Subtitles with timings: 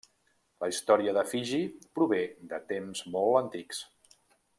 [0.63, 1.59] La Història de Fiji
[1.99, 2.21] prové
[2.53, 3.83] de temps molt antics.